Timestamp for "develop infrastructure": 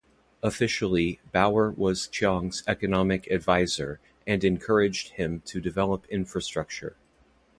5.61-6.95